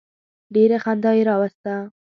[0.55, 1.73] ډېره خندا یې راوسته.